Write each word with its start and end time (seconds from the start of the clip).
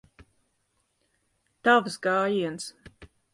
Tavs 1.67 1.99
gājiens. 2.07 2.69